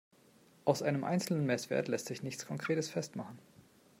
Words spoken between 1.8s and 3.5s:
lässt sich nichts Konkretes festmachen.